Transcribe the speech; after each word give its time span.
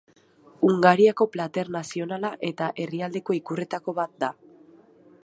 Hungariako 0.67 1.27
plater 1.35 1.69
nazionala 1.75 2.33
eta 2.49 2.71
herrialdeko 2.85 3.39
ikurretako 3.41 3.99
bat 4.03 4.17
da. 4.25 4.35